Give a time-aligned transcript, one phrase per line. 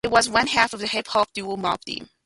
[0.03, 2.07] He was one half of the hip-hop duo Mobb Deep.